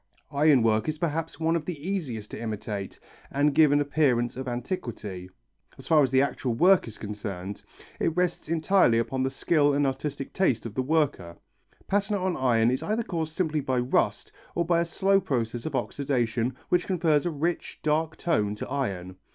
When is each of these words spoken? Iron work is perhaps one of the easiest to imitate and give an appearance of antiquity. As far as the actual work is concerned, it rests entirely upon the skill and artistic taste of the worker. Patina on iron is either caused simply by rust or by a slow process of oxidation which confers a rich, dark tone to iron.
Iron 0.31 0.63
work 0.63 0.89
is 0.89 0.97
perhaps 0.97 1.39
one 1.39 1.55
of 1.55 1.65
the 1.65 1.79
easiest 1.87 2.31
to 2.31 2.39
imitate 2.41 2.99
and 3.29 3.53
give 3.53 3.71
an 3.71 3.79
appearance 3.79 4.35
of 4.35 4.47
antiquity. 4.47 5.29
As 5.77 5.87
far 5.87 6.01
as 6.01 6.09
the 6.09 6.23
actual 6.23 6.55
work 6.55 6.87
is 6.87 6.97
concerned, 6.97 7.61
it 7.99 8.17
rests 8.17 8.49
entirely 8.49 8.97
upon 8.97 9.21
the 9.21 9.29
skill 9.29 9.75
and 9.75 9.85
artistic 9.85 10.33
taste 10.33 10.65
of 10.65 10.73
the 10.73 10.81
worker. 10.81 11.37
Patina 11.87 12.19
on 12.19 12.35
iron 12.35 12.71
is 12.71 12.81
either 12.81 13.03
caused 13.03 13.33
simply 13.35 13.59
by 13.59 13.77
rust 13.77 14.31
or 14.55 14.65
by 14.65 14.79
a 14.79 14.85
slow 14.85 15.19
process 15.19 15.67
of 15.67 15.75
oxidation 15.75 16.55
which 16.69 16.87
confers 16.87 17.27
a 17.27 17.29
rich, 17.29 17.77
dark 17.83 18.17
tone 18.17 18.55
to 18.55 18.67
iron. 18.69 19.17